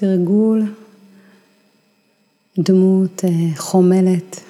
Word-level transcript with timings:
תרגול 0.00 0.62
דמות 2.58 3.24
אה, 3.24 3.30
חומלת. 3.56 4.40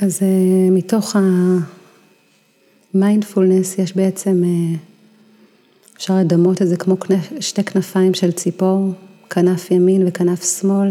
אז 0.00 0.22
אה, 0.22 0.70
מתוך 0.70 1.16
המיינדפולנס 2.94 3.78
יש 3.78 3.96
בעצם, 3.96 4.42
אה, 4.44 4.76
אפשר 5.96 6.14
לדמות 6.18 6.62
את 6.62 6.68
זה 6.68 6.76
כמו 6.76 6.96
שתי 7.40 7.64
כנפיים 7.64 8.14
של 8.14 8.32
ציפור, 8.32 8.92
כנף 9.30 9.70
ימין 9.70 10.08
וכנף 10.08 10.60
שמאל, 10.60 10.88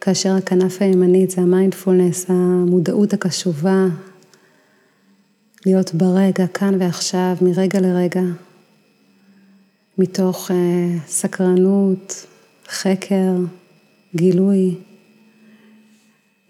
כאשר 0.00 0.36
הכנף 0.36 0.82
הימנית 0.82 1.30
זה 1.30 1.40
המיינדפולנס, 1.40 2.26
המודעות 2.28 3.12
הקשובה, 3.12 3.86
להיות 5.66 5.94
ברגע, 5.94 6.46
כאן 6.46 6.74
ועכשיו, 6.78 7.36
מרגע 7.42 7.80
לרגע, 7.80 8.22
מתוך 9.98 10.50
סקרנות, 11.06 12.26
חקר, 12.68 13.32
גילוי, 14.16 14.74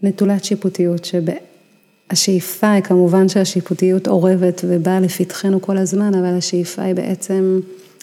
נטולת 0.02 0.44
שיפוטיות, 0.44 1.08
שהשאיפה 2.12 2.70
היא 2.70 2.82
כמובן 2.82 3.28
שהשיפוטיות 3.28 4.08
אורבת 4.08 4.60
ובאה 4.68 5.00
לפתחנו 5.00 5.62
כל 5.62 5.78
הזמן, 5.78 6.14
אבל 6.14 6.36
השאיפה 6.38 6.82
היא 6.82 6.94
בעצם 6.94 7.60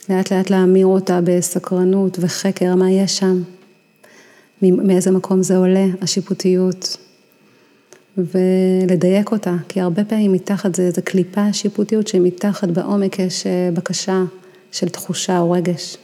לאט 0.09 0.33
לאט 0.33 0.49
להמיר 0.49 0.85
אותה 0.85 1.19
בסקרנות 1.23 2.17
וחקר, 2.21 2.75
מה 2.75 2.91
יש 2.91 3.17
שם, 3.17 3.41
מאיזה 4.61 5.11
מקום 5.11 5.43
זה 5.43 5.57
עולה, 5.57 5.85
השיפוטיות, 6.01 6.97
ולדייק 8.17 9.31
אותה, 9.31 9.55
כי 9.67 9.81
הרבה 9.81 10.03
פעמים 10.03 10.33
מתחת 10.33 10.75
זה 10.75 10.83
איזה 10.83 11.01
קליפה 11.01 11.53
שיפוטיות 11.53 12.07
שמתחת 12.07 12.67
בעומק 12.67 13.19
יש 13.19 13.47
אה, 13.47 13.69
בקשה 13.73 14.23
של 14.71 14.89
תחושה 14.89 15.39
או 15.39 15.51
רגש. 15.51 15.97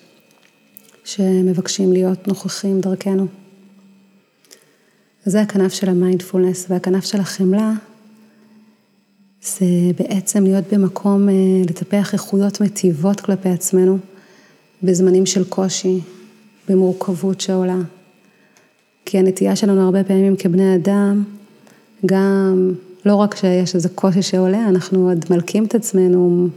שמבקשים 1.06 1.94
להיות 1.94 2.28
נוכחים 2.28 2.82
דרכנו. 2.82 3.28
זה 5.26 5.42
הכנף 5.42 5.74
של 5.74 5.90
המיינדפולנס 5.90 6.66
והכנף 6.70 7.06
של 7.06 7.20
החמלה 7.20 7.72
זה 9.42 9.66
בעצם 10.00 10.44
להיות 10.44 10.74
במקום 10.74 11.30
אה, 11.30 11.34
לטפח 11.70 12.14
איכויות 12.14 12.62
מטיבות 12.62 13.22
כלפי 13.22 13.50
עצמנו 13.50 13.98
בזמנים 14.84 15.26
של 15.26 15.44
קושי, 15.44 16.00
במורכבות 16.70 17.42
שעולה. 17.42 17.78
כי 19.06 19.18
הנטייה 19.18 19.56
שלנו 19.56 19.82
הרבה 19.82 20.04
פעמים 20.04 20.36
כבני 20.36 20.76
אדם, 20.76 21.24
גם 22.06 22.74
לא 23.06 23.16
רק 23.16 23.36
שיש 23.36 23.76
איזה 23.76 23.90
קושי 23.90 24.22
שעולה, 24.22 24.70
אנחנו 24.70 25.10
עוד 25.10 25.26
מלקים 25.30 25.66
את 25.66 25.76
עצמנו 25.76 26.48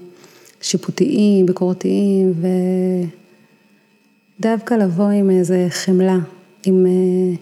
שיפוטיים, 0.61 1.47
ביקורתיים 1.47 2.33
ו... 2.37 2.47
דווקא 4.41 4.75
לבוא 4.75 5.11
עם 5.11 5.31
איזה 5.31 5.67
חמלה, 5.71 6.19
עם 6.67 6.87
אה, 6.87 7.37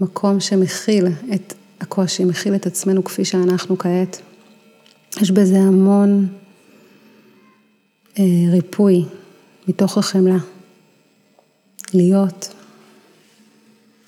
מקום 0.00 0.40
שמכיל 0.40 1.06
את 1.34 1.54
הקושי, 1.80 2.24
מכיל 2.24 2.54
את 2.54 2.66
עצמנו 2.66 3.04
כפי 3.04 3.24
שאנחנו 3.24 3.78
כעת. 3.78 4.20
יש 5.20 5.30
בזה 5.30 5.58
המון 5.58 6.28
אה, 8.18 8.24
ריפוי 8.52 9.04
מתוך 9.68 9.98
החמלה. 9.98 10.38
להיות, 11.94 12.54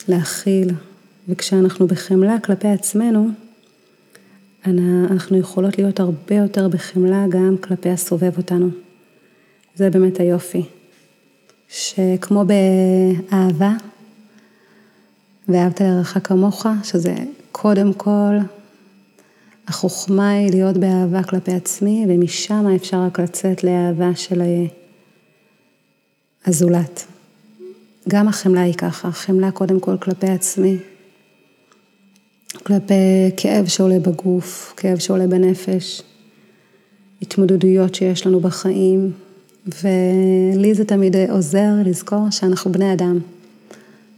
להכיל, 0.08 0.70
וכשאנחנו 1.28 1.86
בחמלה 1.86 2.40
כלפי 2.40 2.68
עצמנו, 2.68 3.28
אנחנו 4.66 5.38
יכולות 5.38 5.78
להיות 5.78 6.00
הרבה 6.00 6.34
יותר 6.34 6.68
בחמלה 6.68 7.26
גם 7.28 7.56
כלפי 7.60 7.90
הסובב 7.90 8.36
אותנו. 8.36 8.68
זה 9.74 9.90
באמת 9.90 10.20
היופי. 10.20 10.66
שכמו 11.68 12.44
באהבה, 12.44 13.72
ואהבת 15.48 15.80
לרעך 15.80 16.18
כמוך, 16.24 16.66
שזה 16.82 17.14
קודם 17.52 17.92
כל, 17.92 18.38
החוכמה 19.68 20.30
היא 20.30 20.50
להיות 20.50 20.76
באהבה 20.76 21.22
כלפי 21.22 21.52
עצמי, 21.52 22.06
ומשם 22.08 22.66
אפשר 22.76 23.02
רק 23.02 23.20
לצאת 23.20 23.64
לאהבה 23.64 24.14
של 24.14 24.42
הזולת. 26.46 27.06
גם 28.08 28.28
החמלה 28.28 28.60
היא 28.60 28.74
ככה, 28.74 29.12
חמלה 29.12 29.50
קודם 29.50 29.80
כל 29.80 29.96
כלפי 29.98 30.26
עצמי, 30.26 30.78
כלפי 32.66 32.94
כאב 33.36 33.66
שעולה 33.66 33.98
בגוף, 33.98 34.74
כאב 34.76 34.98
שעולה 34.98 35.26
בנפש, 35.26 36.02
התמודדויות 37.22 37.94
שיש 37.94 38.26
לנו 38.26 38.40
בחיים, 38.40 39.12
ולי 39.66 40.74
זה 40.74 40.84
תמיד 40.84 41.16
עוזר 41.16 41.70
לזכור 41.84 42.30
שאנחנו 42.30 42.72
בני 42.72 42.92
אדם. 42.92 43.18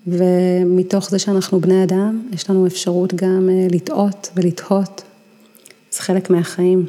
ומתוך 0.06 1.10
זה 1.10 1.18
שאנחנו 1.18 1.60
בני 1.60 1.84
אדם, 1.84 2.28
יש 2.32 2.50
לנו 2.50 2.66
אפשרות 2.66 3.14
גם 3.14 3.48
אה, 3.50 3.66
לטעות 3.70 4.30
ולתהות. 4.36 5.02
זה 5.90 6.00
חלק 6.02 6.30
מהחיים. 6.30 6.86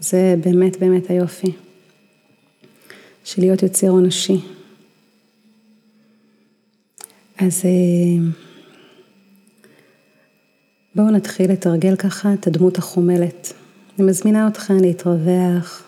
זה 0.00 0.34
באמת 0.44 0.76
באמת 0.80 1.10
היופי. 1.10 1.52
של 3.24 3.42
להיות 3.42 3.62
יוצר 3.62 3.98
אנושי. 3.98 4.40
אז 7.38 7.62
אה, 7.64 8.28
בואו 10.94 11.10
נתחיל 11.10 11.52
לתרגל 11.52 11.96
ככה 11.96 12.34
את 12.34 12.46
הדמות 12.46 12.78
החומלת. 12.78 13.52
אני 13.98 14.06
מזמינה 14.06 14.48
אתכם 14.48 14.76
להתרווח. 14.76 15.82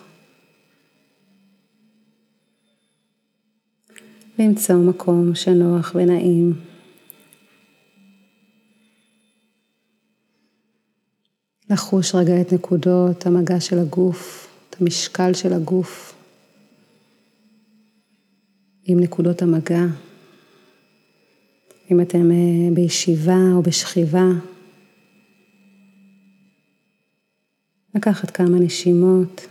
למצוא 4.39 4.75
מקום 4.75 5.35
שנוח 5.35 5.91
ונעים. 5.95 6.53
לחוש 11.69 12.15
רגע 12.15 12.41
את 12.41 12.53
נקודות 12.53 13.25
המגע 13.25 13.59
של 13.59 13.79
הגוף, 13.79 14.47
את 14.69 14.81
המשקל 14.81 15.33
של 15.33 15.53
הגוף 15.53 16.13
עם 18.85 18.99
נקודות 18.99 19.41
המגע. 19.41 19.83
אם 21.91 22.01
אתם 22.01 22.31
אה, 22.31 22.73
בישיבה 22.73 23.39
או 23.53 23.61
בשכיבה, 23.61 24.25
לקחת 27.95 28.31
כמה 28.31 28.59
נשימות. 28.59 29.47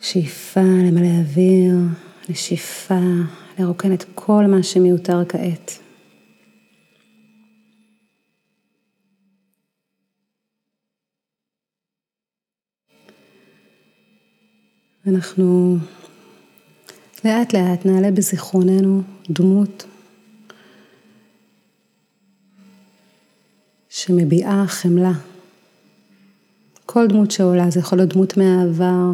שאיפה 0.00 0.60
למלא 0.60 1.20
אוויר, 1.20 1.74
נשיפה, 2.28 3.00
לרוקן 3.58 3.92
את 3.92 4.04
כל 4.14 4.44
מה 4.48 4.62
שמיותר 4.62 5.24
כעת. 5.28 5.78
אנחנו 15.06 15.76
לאט 17.24 17.54
לאט 17.54 17.86
נעלה 17.86 18.10
בזיכרוננו 18.10 19.02
דמות 19.30 19.86
שמביעה 24.08 24.66
חמלה. 24.66 25.12
כל 26.86 27.06
דמות 27.06 27.30
שעולה, 27.30 27.70
זה 27.70 27.80
יכול 27.80 27.98
להיות 27.98 28.10
דמות 28.14 28.36
מהעבר, 28.36 29.10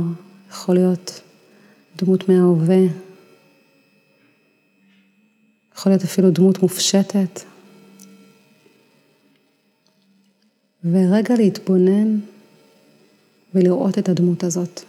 יכול 0.50 0.74
להיות 0.74 1.20
דמות 1.96 2.28
מההווה, 2.28 2.82
יכול 5.76 5.92
להיות 5.92 6.02
אפילו 6.02 6.30
דמות 6.30 6.62
מופשטת. 6.62 7.40
ורגע 10.84 11.34
להתבונן 11.38 12.18
ולראות 13.54 13.98
את 13.98 14.08
הדמות 14.08 14.44
הזאת, 14.44 14.80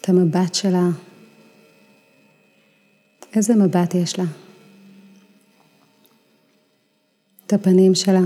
את 0.00 0.08
המבט 0.08 0.54
שלה, 0.54 0.88
איזה 3.34 3.54
מבט 3.54 3.94
יש 3.94 4.18
לה, 4.18 4.24
את 7.46 7.52
הפנים 7.52 7.94
שלה, 7.94 8.20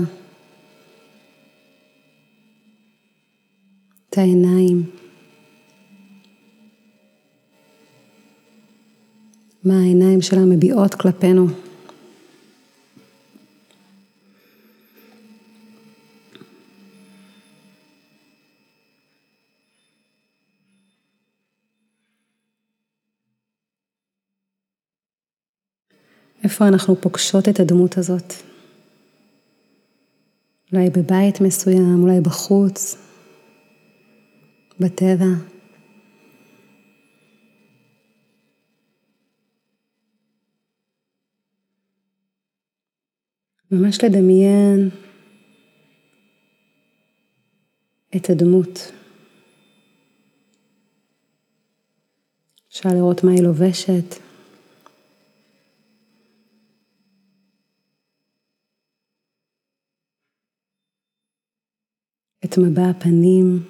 את 4.09 4.17
העיניים. 4.17 4.89
מה 9.63 9.79
העיניים 9.79 10.21
שלה 10.21 10.39
מביעות 10.39 10.95
כלפינו. 10.95 11.47
איפה 26.43 26.67
אנחנו 26.67 26.95
פוגשות 27.01 27.49
את 27.49 27.59
הדמות 27.59 27.97
הזאת? 27.97 28.50
אולי 30.73 30.89
בבית 30.89 31.41
מסוים, 31.41 32.03
אולי 32.03 32.21
בחוץ, 32.21 32.95
בטבע. 34.79 35.25
ממש 43.71 44.03
לדמיין 44.03 44.89
את 48.15 48.29
הדמות. 48.29 48.91
אפשר 52.69 52.89
לראות 52.89 53.23
מה 53.23 53.31
היא 53.31 53.43
לובשת. 53.43 54.30
את 62.51 62.57
מבע 62.57 62.89
הפנים, 62.89 63.63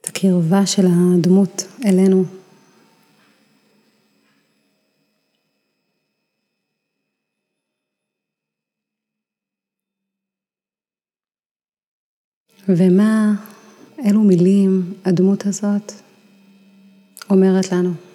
את 0.00 0.06
הקרבה 0.06 0.66
של 0.66 0.86
הדמות 0.86 1.62
אלינו. 1.84 2.24
ומה, 12.68 13.34
אילו 13.98 14.20
מילים 14.20 14.94
הדמות 15.04 15.46
הזאת 15.46 15.92
אומרת 17.30 17.72
לנו. 17.72 18.13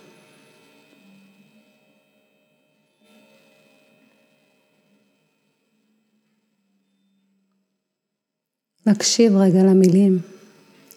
נקשיב 8.90 9.36
רגע 9.36 9.64
למילים 9.64 10.20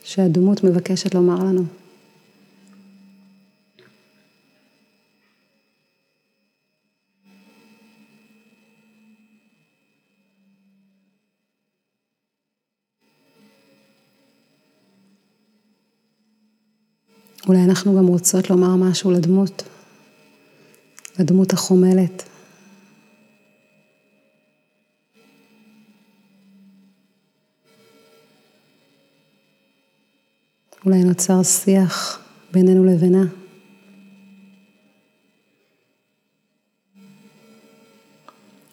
שהדמות 0.05 0.65
מבקשת 0.65 1.15
לומר 1.15 1.45
לנו. 1.45 1.65
אולי 17.49 17.65
אנחנו 17.65 17.97
גם 17.97 18.07
רוצות 18.07 18.51
לומר 18.51 18.77
משהו 18.77 19.11
לדמות, 19.11 19.63
לדמות 21.19 21.53
החומלת. 21.53 22.32
אולי 30.85 31.05
נוצר 31.05 31.43
שיח 31.43 32.21
בינינו 32.53 32.85
לבינה. 32.85 33.25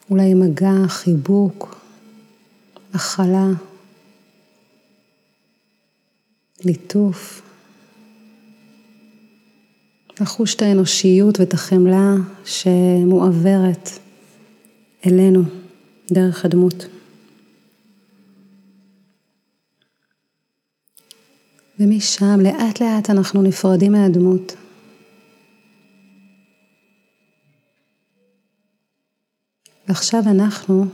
אולי 0.09 0.33
מגע, 0.33 0.87
חיבוק, 0.87 1.81
הכלה, 2.93 3.47
ליטוף. 6.65 7.41
לחוש 10.21 10.55
את 10.55 10.61
האנושיות 10.61 11.39
ואת 11.39 11.53
החמלה 11.53 12.13
שמועברת 12.45 13.89
אלינו 15.05 15.43
דרך 16.11 16.45
הדמות. 16.45 16.98
ומשם 21.79 22.39
לאט 22.43 22.81
לאט 22.81 23.09
אנחנו 23.09 23.41
נפרדים 23.41 23.91
מהדמות. 23.91 24.55
ועכשיו 29.87 30.23
אנחנו 30.31 30.85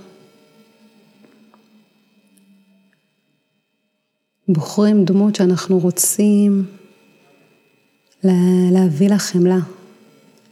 בוחרים 4.47 5.05
דמות 5.05 5.35
שאנחנו 5.35 5.79
רוצים 5.79 6.65
להביא 8.71 9.09
לה 9.09 9.17
חמלה, 9.17 9.59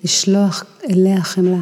לשלוח 0.04 0.64
אליה 0.90 1.22
חמלה. 1.22 1.62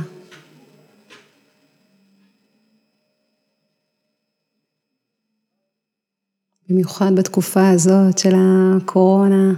במיוחד 6.71 7.15
בתקופה 7.15 7.69
הזאת 7.69 8.17
של 8.17 8.33
הקורונה, 8.35 9.53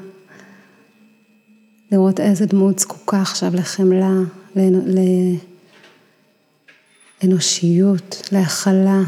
לראות 1.92 2.20
איזה 2.20 2.46
דמות 2.46 2.80
זקוקה 2.80 3.22
עכשיו 3.22 3.52
לחמלה, 3.56 4.14
לאנושיות, 7.24 8.30
להכלה, 8.32 9.02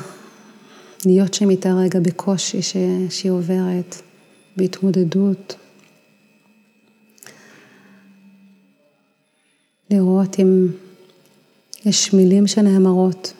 להיות 1.05 1.33
שם 1.33 1.49
איתה 1.49 1.73
רגע 1.73 1.99
בקושי 1.99 2.61
שהיא 3.09 3.31
עוברת, 3.31 3.95
בהתמודדות. 4.57 5.55
לראות 9.89 10.39
אם 10.39 10.67
יש 11.85 12.13
מילים 12.13 12.47
שנאמרות. 12.47 13.33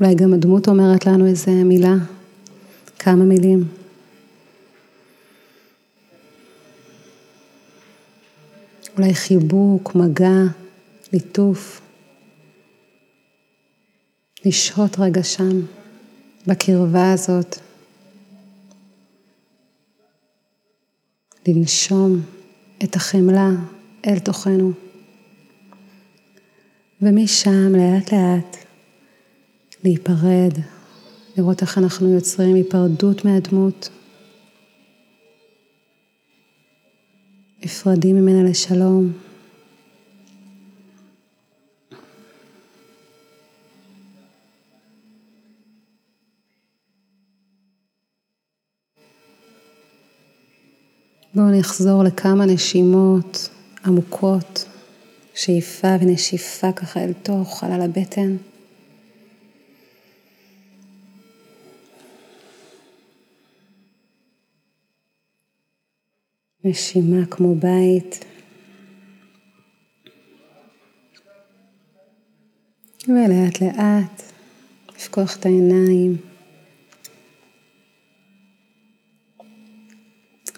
אולי 0.00 0.14
גם 0.14 0.32
הדמות 0.32 0.68
אומרת 0.68 1.06
לנו 1.06 1.26
איזה 1.26 1.50
מילה, 1.50 1.94
כמה 2.98 3.24
מילים. 3.24 3.64
אולי 8.96 9.14
חיבוק, 9.14 9.94
מגע, 9.94 10.38
ליטוף. 11.12 11.80
לשהות 14.44 14.98
רגע 14.98 15.22
שם, 15.22 15.60
בקרבה 16.46 17.12
הזאת. 17.12 17.56
לנשום 21.48 22.20
את 22.84 22.96
החמלה 22.96 23.50
אל 24.06 24.18
תוכנו. 24.18 24.72
ומשם 27.02 27.72
לאט 27.76 28.12
לאט 28.12 28.59
להיפרד, 29.84 30.52
לראות 31.36 31.62
איך 31.62 31.78
אנחנו 31.78 32.14
יוצרים 32.14 32.54
היפרדות 32.54 33.24
מהדמות, 33.24 33.88
נפרדים 37.62 38.16
ממנה 38.16 38.50
לשלום. 38.50 39.12
בואו 51.34 51.50
נחזור 51.58 52.04
לכמה 52.04 52.46
נשימות 52.46 53.48
עמוקות, 53.84 54.64
שאיפה 55.34 55.88
ונשיפה 56.00 56.72
ככה 56.72 57.00
אל 57.04 57.12
תוך 57.22 57.60
חלל 57.60 57.82
הבטן. 57.82 58.36
נשימה 66.70 67.26
כמו 67.30 67.54
בית. 67.54 68.24
ולאט 73.08 73.60
לאט 73.62 74.22
לפקוח 74.96 75.36
את 75.36 75.46
העיניים. 75.46 76.16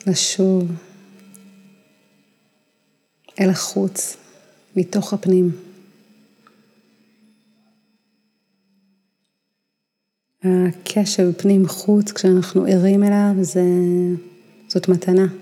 לשוב 0.06 0.72
אל 3.40 3.50
החוץ, 3.50 4.16
מתוך 4.76 5.12
הפנים. 5.12 5.50
הקשב 10.42 11.32
פנים-חוץ, 11.32 12.12
כשאנחנו 12.12 12.64
ערים 12.68 13.04
אליו, 13.04 13.34
זה, 13.40 13.62
זאת 14.68 14.88
מתנה. 14.88 15.41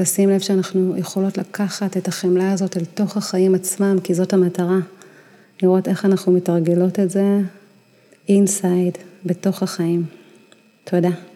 לשים 0.00 0.30
לב 0.30 0.40
שאנחנו 0.40 0.96
יכולות 0.96 1.38
לקחת 1.38 1.96
את 1.96 2.08
החמלה 2.08 2.52
הזאת 2.52 2.76
אל 2.76 2.84
תוך 2.84 3.16
החיים 3.16 3.54
עצמם, 3.54 3.96
כי 4.04 4.14
זאת 4.14 4.32
המטרה. 4.32 4.78
לראות 5.62 5.88
איך 5.88 6.04
אנחנו 6.04 6.32
מתרגלות 6.32 7.00
את 7.00 7.10
זה 7.10 7.38
אינסייד, 8.28 8.98
בתוך 9.24 9.62
החיים. 9.62 10.04
תודה. 10.84 11.35